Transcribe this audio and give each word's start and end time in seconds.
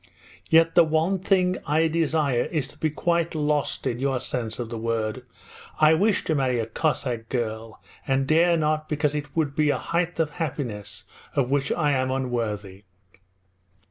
Yet 0.49 0.73
the 0.73 0.83
one 0.83 1.19
thing 1.19 1.57
I 1.67 1.87
desire 1.87 2.45
is 2.45 2.67
to 2.69 2.77
be 2.79 2.89
quite 2.89 3.35
"lost" 3.35 3.85
in 3.85 3.99
your 3.99 4.19
sense 4.19 4.57
of 4.57 4.69
the 4.71 4.77
word. 4.79 5.23
I 5.79 5.93
wish 5.93 6.23
to 6.23 6.33
marry 6.33 6.59
a 6.59 6.65
Cossack 6.65 7.29
girl, 7.29 7.79
and 8.07 8.25
dare 8.25 8.57
not 8.57 8.89
because 8.89 9.13
it 9.13 9.35
would 9.35 9.55
be 9.55 9.69
a 9.69 9.77
height 9.77 10.19
of 10.19 10.31
happiness 10.31 11.03
of 11.35 11.51
which 11.51 11.71
I 11.71 11.91
am 11.91 12.09
unworthy. 12.09 12.85